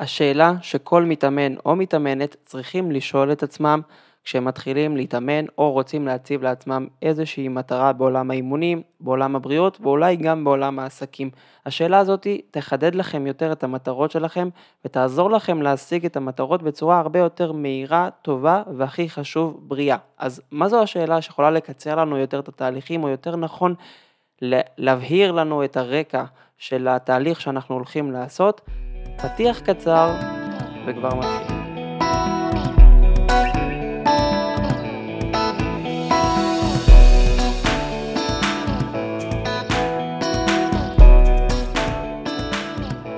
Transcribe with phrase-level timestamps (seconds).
[0.00, 3.80] השאלה שכל מתאמן או מתאמנת צריכים לשאול את עצמם
[4.24, 10.44] כשהם מתחילים להתאמן או רוצים להציב לעצמם איזושהי מטרה בעולם האימונים, בעולם הבריאות ואולי גם
[10.44, 11.30] בעולם העסקים.
[11.66, 14.48] השאלה הזאת תחדד לכם יותר את המטרות שלכם
[14.84, 19.96] ותעזור לכם להשיג את המטרות בצורה הרבה יותר מהירה, טובה והכי חשוב, בריאה.
[20.18, 23.74] אז מה זו השאלה שיכולה לקצר לנו יותר את התהליכים או יותר נכון
[24.78, 26.24] להבהיר לנו את הרקע
[26.58, 28.60] של התהליך שאנחנו הולכים לעשות?
[29.22, 30.14] פתיח קצר
[30.86, 31.56] וכבר מתחיל.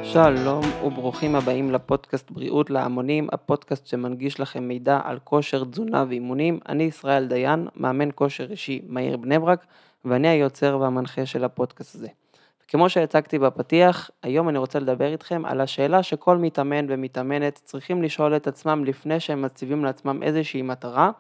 [0.03, 6.59] שלום וברוכים הבאים לפודקאסט בריאות להמונים, הפודקאסט שמנגיש לכם מידע על כושר, תזונה ואימונים.
[6.69, 9.67] אני ישראל דיין, מאמן כושר אישי מהיר בני ברק,
[10.05, 12.09] ואני היוצר והמנחה של הפודקאסט הזה.
[12.69, 18.37] כמו שהצגתי בפתיח, היום אני רוצה לדבר איתכם על השאלה שכל מתאמן ומתאמנת צריכים לשאול
[18.37, 21.11] את עצמם לפני שהם מציבים לעצמם איזושהי מטרה.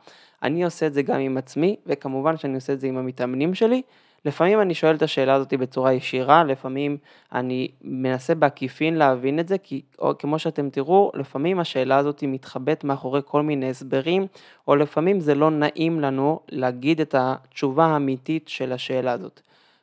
[0.42, 3.82] אני עושה את זה גם עם עצמי, וכמובן שאני עושה את זה עם המתאמנים שלי.
[4.24, 6.96] לפעמים אני שואל את השאלה הזאת בצורה ישירה, לפעמים
[7.32, 12.84] אני מנסה בעקיפין להבין את זה, כי או, כמו שאתם תראו, לפעמים השאלה הזאת מתחבאת
[12.84, 14.26] מאחורי כל מיני הסברים,
[14.68, 19.40] או לפעמים זה לא נעים לנו להגיד את התשובה האמיתית של השאלה הזאת.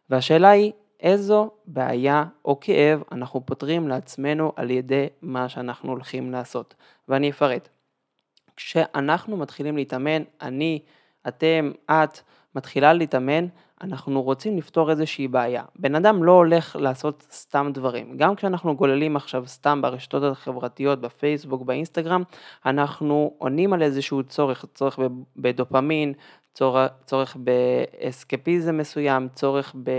[0.10, 6.76] והשאלה היא, איזו בעיה או כאב אנחנו פותרים לעצמנו על ידי מה שאנחנו הולכים לעשות.
[7.08, 7.70] ואני אפרט.
[8.56, 10.80] כשאנחנו מתחילים להתאמן, אני,
[11.28, 12.20] אתם, את,
[12.56, 13.48] מתחילה להתאמן,
[13.82, 15.64] אנחנו רוצים לפתור איזושהי בעיה.
[15.76, 18.18] בן אדם לא הולך לעשות סתם דברים.
[18.18, 22.24] גם כשאנחנו גוללים עכשיו סתם ברשתות החברתיות, בפייסבוק, באינסטגרם,
[22.66, 25.00] אנחנו עונים על איזשהו צורך, צורך
[25.38, 26.14] בדופמין,
[26.54, 29.92] צורך, צורך באסקפיזם מסוים, צורך ב...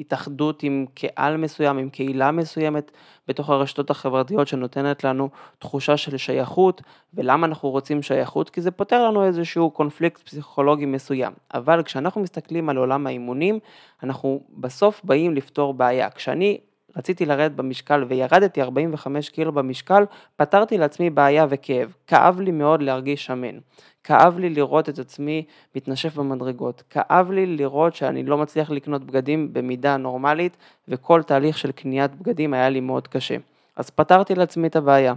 [0.00, 2.90] התאחדות עם קהל מסוים, עם קהילה מסוימת
[3.28, 6.82] בתוך הרשתות החברתיות שנותנת לנו תחושה של שייכות,
[7.14, 8.50] ולמה אנחנו רוצים שייכות?
[8.50, 11.32] כי זה פותר לנו איזשהו קונפליקט פסיכולוגי מסוים.
[11.54, 13.58] אבל כשאנחנו מסתכלים על עולם האימונים,
[14.02, 16.10] אנחנו בסוף באים לפתור בעיה.
[16.10, 16.58] כשאני
[16.96, 20.04] רציתי לרדת במשקל וירדתי 45 קילו במשקל,
[20.36, 21.94] פתרתי לעצמי בעיה וכאב.
[22.06, 23.58] כאב לי מאוד להרגיש שמן.
[24.04, 25.44] כאב לי לראות את עצמי
[25.76, 26.82] מתנשף במדרגות.
[26.90, 30.56] כאב לי לראות שאני לא מצליח לקנות בגדים במידה נורמלית,
[30.88, 33.36] וכל תהליך של קניית בגדים היה לי מאוד קשה.
[33.76, 35.14] אז פתרתי לעצמי את הבעיה.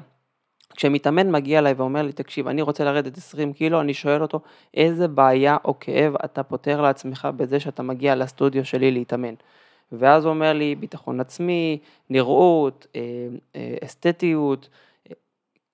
[0.75, 4.39] כשמתאמן מגיע אליי ואומר לי, תקשיב, אני רוצה לרדת 20 קילו, אני שואל אותו,
[4.73, 9.33] איזה בעיה או כאב אתה פותר לעצמך בזה שאתה מגיע לסטודיו שלי להתאמן.
[9.91, 11.77] ואז הוא אומר לי ביטחון עצמי,
[12.09, 13.01] נראות, אה,
[13.55, 14.69] אה, אסתטיות,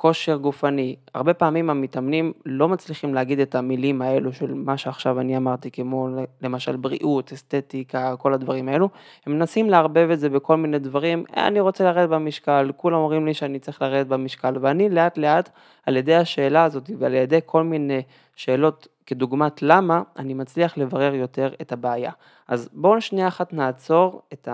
[0.02, 0.96] כושר גופני.
[1.14, 6.10] הרבה פעמים המתאמנים לא מצליחים להגיד את המילים האלו של מה שעכשיו אני אמרתי, כמו
[6.42, 8.90] למשל בריאות, אסתטיקה, כל הדברים האלו.
[9.26, 13.26] הם מנסים לערבב את זה בכל מיני דברים, אה, אני רוצה לרדת במשקל, כולם אומרים
[13.26, 15.50] לי שאני צריך לרדת במשקל, ואני לאט לאט
[15.86, 18.02] על ידי השאלה הזאת ועל ידי כל מיני
[18.36, 22.12] שאלות כדוגמת למה, אני מצליח לברר יותר את הבעיה.
[22.48, 24.48] אז בואו שנייה אחת נעצור את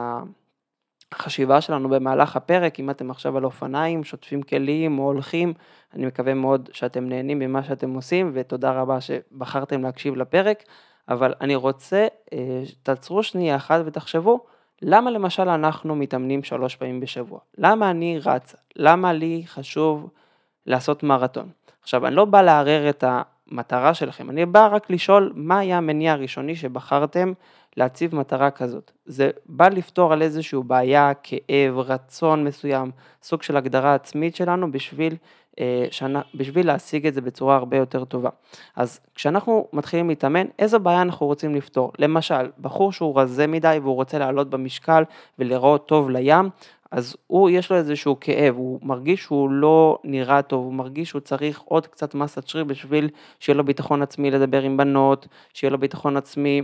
[1.15, 5.53] החשיבה שלנו במהלך הפרק, אם אתם עכשיו על אופניים, שוטפים כלים או הולכים,
[5.93, 10.63] אני מקווה מאוד שאתם נהנים ממה שאתם עושים, ותודה רבה שבחרתם להקשיב לפרק,
[11.09, 14.45] אבל אני רוצה, אה, תעצרו שנייה אחת ותחשבו,
[14.81, 17.39] למה למשל אנחנו מתאמנים שלוש פעמים בשבוע?
[17.57, 18.55] למה אני רץ?
[18.75, 20.09] למה לי חשוב
[20.65, 21.49] לעשות מרתון?
[21.81, 26.11] עכשיו, אני לא בא לערער את המטרה שלכם, אני בא רק לשאול מה היה המניע
[26.11, 27.33] הראשוני שבחרתם
[27.77, 28.91] להציב מטרה כזאת.
[29.05, 32.91] זה בא לפתור על איזושהי בעיה, כאב, רצון מסוים,
[33.23, 35.15] סוג של הגדרה עצמית שלנו בשביל,
[35.59, 38.29] אה, שנה, בשביל להשיג את זה בצורה הרבה יותר טובה.
[38.75, 41.91] אז כשאנחנו מתחילים להתאמן, איזו בעיה אנחנו רוצים לפתור?
[41.99, 45.03] למשל, בחור שהוא רזה מדי והוא רוצה לעלות במשקל
[45.39, 46.49] ולראות טוב לים,
[46.91, 51.21] אז הוא, יש לו איזשהו כאב, הוא מרגיש שהוא לא נראה טוב, הוא מרגיש שהוא
[51.21, 53.09] צריך עוד קצת מסת שריר בשביל
[53.39, 56.61] שיהיה לו ביטחון עצמי לדבר עם בנות, שיהיה לו ביטחון עצמי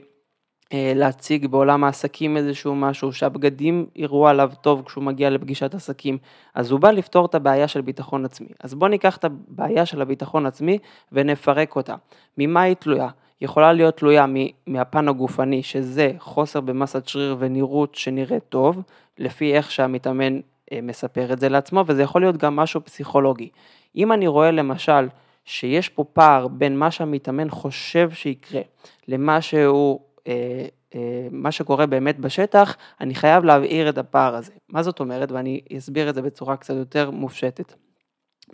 [0.95, 6.17] להציג בעולם העסקים איזשהו משהו, שהבגדים יראו עליו טוב כשהוא מגיע לפגישת עסקים,
[6.55, 8.47] אז הוא בא לפתור את הבעיה של ביטחון עצמי.
[8.59, 10.77] אז בואו ניקח את הבעיה של הביטחון עצמי
[11.11, 11.95] ונפרק אותה.
[12.37, 13.09] ממה היא תלויה?
[13.41, 14.25] יכולה להיות תלויה
[14.67, 18.81] מהפן הגופני, שזה חוסר במסת שריר ונראות שנראית טוב,
[19.17, 20.39] לפי איך שהמתאמן
[20.71, 23.49] אה, מספר את זה לעצמו, וזה יכול להיות גם משהו פסיכולוגי.
[23.95, 25.07] אם אני רואה למשל
[25.45, 28.61] שיש פה פער בין מה שהמתאמן חושב שיקרה
[29.07, 30.10] למה שהוא אה, אה,
[31.31, 34.51] מה שקורה באמת בשטח, אני חייב להבהיר את הפער הזה.
[34.69, 35.31] מה זאת אומרת?
[35.31, 37.73] ואני אסביר את זה בצורה קצת יותר מופשטת.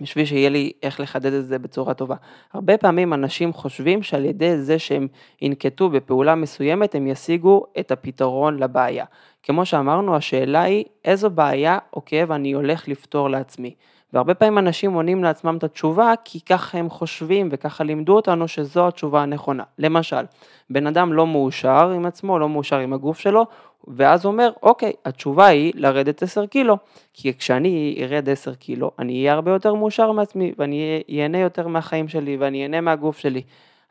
[0.01, 2.15] בשביל שיהיה לי איך לחדד את זה בצורה טובה.
[2.53, 5.07] הרבה פעמים אנשים חושבים שעל ידי זה שהם
[5.41, 9.05] ינקטו בפעולה מסוימת, הם ישיגו את הפתרון לבעיה.
[9.43, 13.75] כמו שאמרנו, השאלה היא איזו בעיה או כאב אני הולך לפתור לעצמי.
[14.13, 18.87] והרבה פעמים אנשים עונים לעצמם את התשובה כי ככה הם חושבים וככה לימדו אותנו שזו
[18.87, 19.63] התשובה הנכונה.
[19.77, 20.25] למשל,
[20.69, 23.45] בן אדם לא מאושר עם עצמו, לא מאושר עם הגוף שלו,
[23.87, 26.77] ואז אומר, אוקיי, התשובה היא לרדת 10 קילו,
[27.13, 32.07] כי כשאני ארד 10 קילו, אני אהיה הרבה יותר מאושר מעצמי, ואני אהנה יותר מהחיים
[32.07, 33.41] שלי, ואני אהנה מהגוף שלי.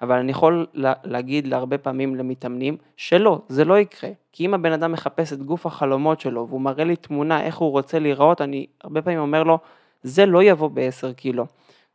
[0.02, 0.66] אבל אני יכול
[1.04, 4.10] להגיד להרבה פעמים למתאמנים שלא, זה לא יקרה.
[4.32, 7.70] כי אם הבן אדם מחפש את גוף החלומות שלו, והוא מראה לי תמונה איך הוא
[7.70, 9.58] רוצה להיראות, אני הרבה פעמים אומר לו,
[10.02, 11.46] זה לא יבוא ב-10 קילו.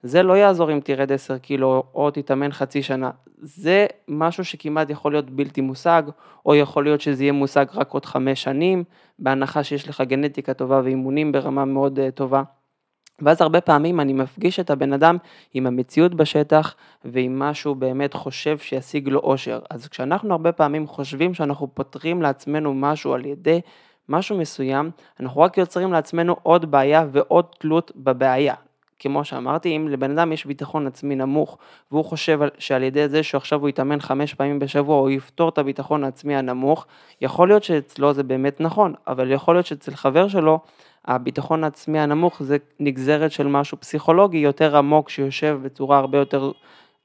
[0.04, 3.12] זה לא יעזור אם תרד 10 קילו או תתאמן חצי שנה.
[3.42, 6.04] זה משהו שכמעט יכול להיות בלתי מושג,
[6.46, 8.84] או יכול להיות שזה יהיה מושג רק עוד חמש שנים,
[9.20, 12.44] בהנחה שיש לך גנטיקה טובה ואימונים ברמה מאוד uh, טובה.
[13.22, 15.18] ואז הרבה פעמים אני מפגיש את הבן אדם
[15.54, 16.76] עם המציאות בשטח
[17.06, 19.60] ועם מה שהוא באמת חושב שישיג לו אושר.
[19.70, 23.62] אז כשאנחנו הרבה פעמים חושבים שאנחנו פותרים לעצמנו משהו על ידי
[24.10, 28.56] משהו מסוים, אנחנו רק יוצרים לעצמנו עוד בעיה ועוד תלות בבעיה.
[29.04, 31.58] כמו שאמרתי, אם לבן אדם יש ביטחון עצמי נמוך,
[31.92, 36.04] והוא חושב שעל ידי זה שעכשיו הוא יתאמן חמש פעמים בשבוע, הוא יפתור את הביטחון
[36.04, 36.86] העצמי הנמוך,
[37.22, 40.60] יכול להיות שאצלו זה באמת נכון, אבל יכול להיות שאצל חבר שלו,
[41.06, 46.52] הביטחון העצמי הנמוך זה נגזרת של משהו פסיכולוגי יותר עמוק שיושב בצורה הרבה יותר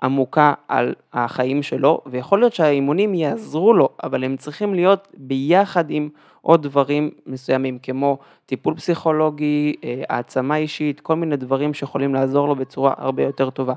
[0.03, 6.09] עמוקה על החיים שלו, ויכול להיות שהאימונים יעזרו לו, אבל הם צריכים להיות ביחד עם
[6.47, 12.57] עוד דברים מסוימים, כמו טיפול פסיכולוגי, אה, העצמה אישית, כל מיני דברים שיכולים לעזור לו
[12.57, 13.75] בצורה הרבה יותר טובה.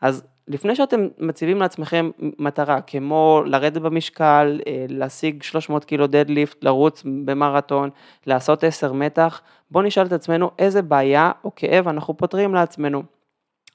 [0.00, 7.02] אז לפני שאתם מציבים לעצמכם מטרה, כמו לרדת במשקל, אה, להשיג 300 קילו דדליפט, לרוץ
[7.24, 7.90] במרתון,
[8.26, 9.40] לעשות 10 מתח,
[9.70, 13.17] בואו נשאל את עצמנו איזה בעיה או כאב אנחנו פותרים לעצמנו.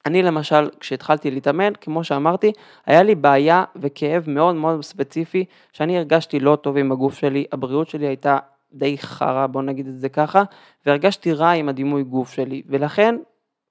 [0.06, 2.52] אני למשל, כשהתחלתי להתאמן, כמו שאמרתי,
[2.86, 7.90] היה לי בעיה וכאב מאוד מאוד ספציפי, שאני הרגשתי לא טוב עם הגוף שלי, הבריאות
[7.90, 8.38] שלי הייתה
[8.74, 10.44] די חרא, בוא נגיד את זה ככה,
[10.86, 13.16] והרגשתי רע עם הדימוי גוף שלי, ולכן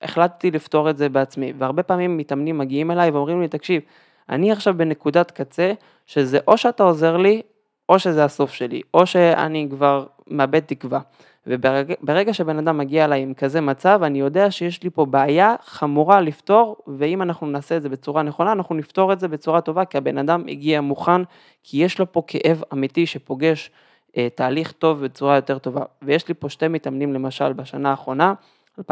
[0.02, 3.82] החלטתי לפתור את זה בעצמי, והרבה פעמים מתאמנים מגיעים אליי ואומרים לי, תקשיב,
[4.28, 5.72] אני עכשיו בנקודת קצה,
[6.06, 7.42] שזה או שאתה עוזר לי,
[7.88, 11.00] או שזה הסוף שלי, או שאני כבר מאבד תקווה.
[11.46, 16.20] וברגע שבן אדם מגיע אליי עם כזה מצב, אני יודע שיש לי פה בעיה חמורה
[16.20, 19.98] לפתור, ואם אנחנו נעשה את זה בצורה נכונה, אנחנו נפתור את זה בצורה טובה, כי
[19.98, 21.22] הבן אדם הגיע מוכן,
[21.62, 23.70] כי יש לו פה כאב אמיתי שפוגש
[24.16, 25.84] אה, תהליך טוב בצורה יותר טובה.
[26.02, 28.34] ויש לי פה שתי מתאמנים למשל בשנה האחרונה,
[28.80, 28.84] 2022-2023,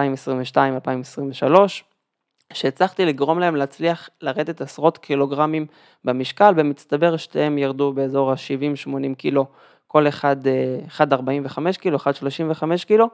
[2.52, 5.66] שהצלחתי לגרום להם להצליח לרדת עשרות קילוגרמים
[6.04, 9.46] במשקל, במצטבר שתיהם ירדו באזור ה-70-80 קילו
[9.92, 10.36] כל אחד
[11.00, 13.06] 1.45 אה, קילו, 1.35 קילו,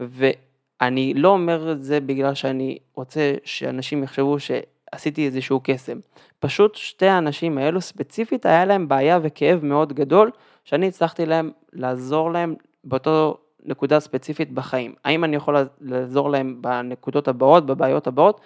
[0.00, 5.98] ואני לא אומר את זה בגלל שאני רוצה שאנשים יחשבו שעשיתי איזשהו קסם.
[6.38, 10.30] פשוט שתי האנשים האלו ספציפית היה להם בעיה וכאב מאוד גדול,
[10.64, 12.54] שאני הצלחתי להם לעזור להם
[12.84, 14.94] באותו נקודה ספציפית בחיים.
[15.04, 18.40] האם אני יכול לעזור להם בנקודות הבאות, בבעיות הבאות?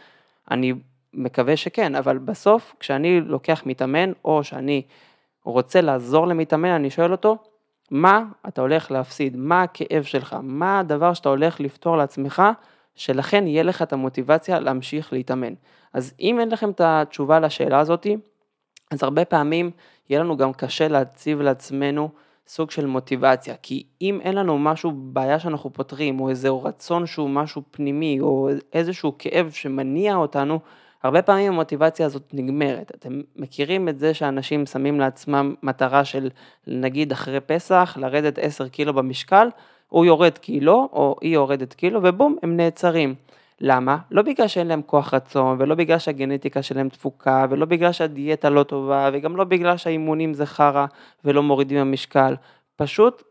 [0.50, 0.74] אני
[1.14, 4.82] מקווה שכן, אבל בסוף כשאני לוקח מתאמן או שאני
[5.44, 7.38] רוצה לעזור למתאמן, אני שואל אותו,
[7.90, 12.42] מה אתה הולך להפסיד, מה הכאב שלך, מה הדבר שאתה הולך לפתור לעצמך,
[12.94, 15.52] שלכן יהיה לך את המוטיבציה להמשיך להתאמן.
[15.92, 18.16] אז אם אין לכם את התשובה לשאלה הזאתי,
[18.90, 19.70] אז הרבה פעמים
[20.08, 22.10] יהיה לנו גם קשה להציב לעצמנו
[22.46, 27.30] סוג של מוטיבציה, כי אם אין לנו משהו, בעיה שאנחנו פותרים, או איזה רצון שהוא
[27.30, 30.60] משהו פנימי, או איזשהו כאב שמניע אותנו,
[31.06, 32.92] הרבה פעמים המוטיבציה הזאת נגמרת.
[32.94, 36.30] אתם מכירים את זה שאנשים שמים לעצמם מטרה של
[36.66, 39.48] נגיד אחרי פסח לרדת 10 קילו במשקל,
[39.88, 43.14] הוא יורד קילו או היא יורדת קילו ובום הם נעצרים.
[43.60, 43.96] למה?
[44.10, 48.62] לא בגלל שאין להם כוח רצון ולא בגלל שהגנטיקה שלהם תפוקה ולא בגלל שהדיאטה לא
[48.62, 50.86] טובה וגם לא בגלל שהאימונים זה חרא
[51.24, 52.34] ולא מורידים המשקל,
[52.76, 53.22] פשוט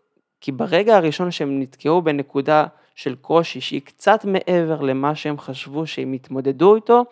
[0.41, 2.65] כי ברגע הראשון שהם נתקעו בנקודה
[2.95, 7.05] של קושי שהיא קצת מעבר למה שהם חשבו שהם יתמודדו איתו,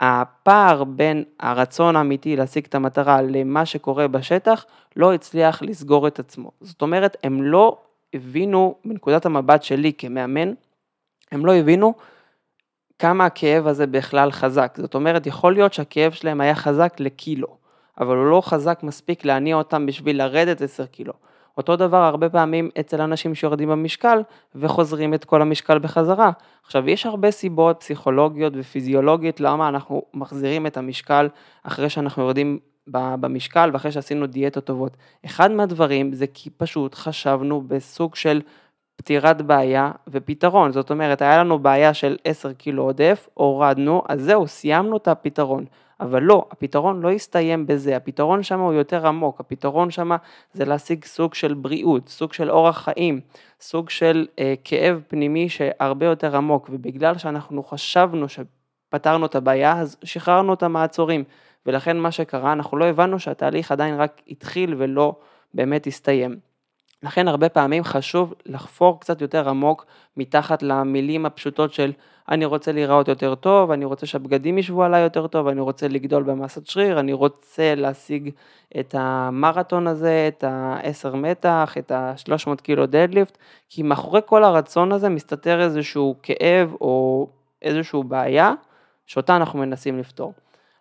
[0.00, 4.64] הפער בין הרצון האמיתי להשיג את המטרה למה שקורה בשטח
[4.96, 6.50] לא הצליח לסגור את עצמו.
[6.60, 7.78] זאת אומרת, הם לא
[8.14, 10.52] הבינו, מנקודת המבט שלי כמאמן,
[11.32, 11.94] הם לא הבינו
[12.98, 14.78] כמה הכאב הזה בכלל חזק.
[14.80, 17.56] זאת אומרת, יכול להיות שהכאב שלהם היה חזק לקילו,
[18.00, 21.12] אבל הוא לא חזק מספיק להניע אותם בשביל לרדת 10 קילו.
[21.56, 24.18] אותו דבר הרבה פעמים אצל אנשים שיורדים במשקל
[24.54, 26.30] וחוזרים את כל המשקל בחזרה.
[26.64, 31.28] עכשיו, יש הרבה סיבות פסיכולוגיות ופיזיולוגיות למה אנחנו מחזירים את המשקל
[31.62, 32.58] אחרי שאנחנו יורדים
[32.88, 34.96] במשקל ואחרי שעשינו דיאטות טובות.
[35.24, 38.40] אחד מהדברים זה כי פשוט חשבנו בסוג של
[38.96, 40.72] פתירת בעיה ופתרון.
[40.72, 45.64] זאת אומרת, היה לנו בעיה של 10 קילו עודף, הורדנו, אז זהו, סיימנו את הפתרון.
[46.00, 50.10] אבל לא, הפתרון לא יסתיים בזה, הפתרון שם הוא יותר עמוק, הפתרון שם
[50.52, 53.20] זה להשיג סוג של בריאות, סוג של אורח חיים,
[53.60, 59.96] סוג של אה, כאב פנימי שהרבה יותר עמוק, ובגלל שאנחנו חשבנו שפתרנו את הבעיה, אז
[60.04, 61.24] שחררנו את המעצורים,
[61.66, 65.14] ולכן מה שקרה, אנחנו לא הבנו שהתהליך עדיין רק התחיל ולא
[65.54, 66.38] באמת הסתיים.
[67.02, 69.86] לכן הרבה פעמים חשוב לחפור קצת יותר עמוק
[70.16, 71.92] מתחת למילים הפשוטות של
[72.28, 76.22] אני רוצה להיראות יותר טוב, אני רוצה שהבגדים ישבו עליי יותר טוב, אני רוצה לגדול
[76.22, 78.30] במסת שריר, אני רוצה להשיג
[78.80, 85.08] את המרתון הזה, את ה-10 מתח, את ה-300 קילו דדליפט, כי מאחורי כל הרצון הזה
[85.08, 87.26] מסתתר איזשהו כאב או
[87.62, 88.52] איזושהי בעיה
[89.06, 90.32] שאותה אנחנו מנסים לפתור.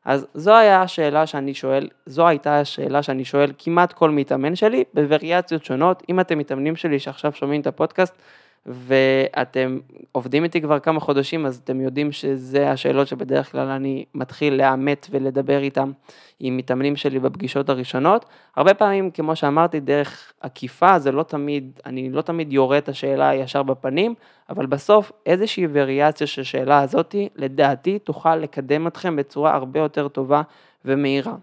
[0.06, 4.84] אז זו הייתה השאלה שאני שואל, זו הייתה השאלה שאני שואל כמעט כל מתאמן שלי
[4.94, 6.04] בווריאציות שונות.
[6.10, 8.22] אם אתם מתאמנים שלי שעכשיו שומעים את הפודקאסט
[8.65, 9.79] ואתם
[10.12, 15.07] עובדים איתי כבר כמה חודשים, אז אתם יודעים שזה השאלות שבדרך כלל אני מתחיל לאמת
[15.12, 15.91] ולדבר איתם
[16.39, 18.25] עם מתאמנים שלי בפגישות הראשונות.
[18.55, 23.36] הרבה פעמים, כמו שאמרתי, דרך עקיפה, זה לא תמיד, אני לא תמיד יורה את השאלה
[23.36, 24.13] ישר בפנים,
[24.50, 30.41] אבל בסוף איזושהי וריאציה של שאלה הזאתי, לדעתי, תוכל לקדם אתכם בצורה הרבה יותר טובה
[30.86, 31.36] ומהירה.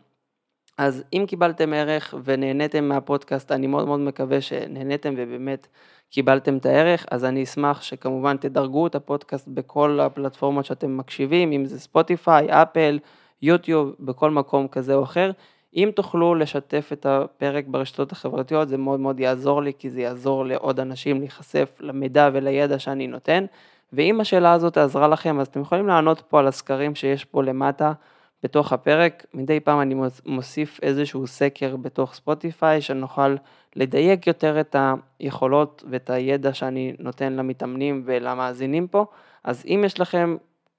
[0.82, 5.66] אז אם קיבלתם ערך ונהניתם מהפודקאסט, אני מאוד מאוד מקווה שנהניתם ובאמת
[6.10, 11.66] קיבלתם את הערך, אז אני אשמח שכמובן תדרגו את הפודקאסט בכל הפלטפורמות שאתם מקשיבים, אם
[11.66, 12.98] זה ספוטיפיי, אפל,
[13.42, 15.30] יוטיוב, בכל מקום כזה או אחר.
[15.76, 20.44] אם תוכלו לשתף את הפרק ברשתות החברתיות, זה מאוד מאוד יעזור לי, כי זה יעזור
[20.44, 23.44] לעוד אנשים להיחשף למידע ולידע שאני נותן.
[23.92, 27.92] ואם השאלה הזאת עזרה לכם, אז אתם יכולים לענות פה על הסקרים שיש פה למטה.
[28.42, 29.94] בתוך הפרק, מדי פעם אני
[30.26, 33.36] מוסיף איזשהו סקר בתוך ספוטיפיי, שנוכל
[33.76, 34.76] לדייק יותר את
[35.20, 39.04] היכולות ואת הידע שאני נותן למתאמנים ולמאזינים פה.
[39.44, 40.36] אז אם יש לכם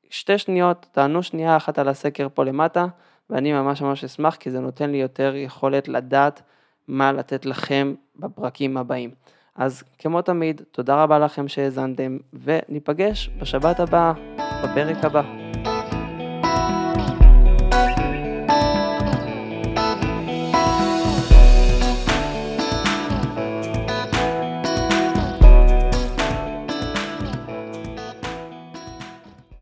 [0.09, 2.85] שתי שניות, תענו שנייה אחת על הסקר פה למטה,
[3.29, 6.41] ואני ממש ממש אשמח, כי זה נותן לי יותר יכולת לדעת
[6.87, 9.11] מה לתת לכם בפרקים הבאים.
[9.55, 14.13] אז כמו תמיד, תודה רבה לכם שהאזנתם, וניפגש בשבת הבאה,
[14.63, 15.62] בפרק הבא.